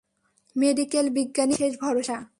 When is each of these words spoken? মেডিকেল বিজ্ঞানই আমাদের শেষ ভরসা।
মেডিকেল 0.55 1.05
বিজ্ঞানই 1.09 1.55
আমাদের 1.55 1.57
শেষ 1.57 1.73
ভরসা। 1.81 2.17